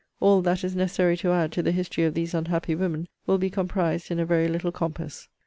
[0.19, 3.51] All that is necessary to add to the history of these unhappy women, will be
[3.51, 5.27] comprised in a very little compass.